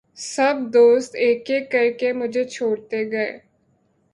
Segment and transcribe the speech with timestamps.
[0.33, 3.31] سب دوست ایک ایک کرکے مُجھے چھوڑتے گئے